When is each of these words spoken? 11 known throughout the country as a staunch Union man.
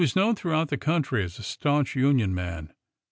11 0.01 0.19
known 0.19 0.35
throughout 0.35 0.69
the 0.69 0.79
country 0.79 1.23
as 1.23 1.37
a 1.37 1.43
staunch 1.43 1.95
Union 1.95 2.33
man. 2.33 2.73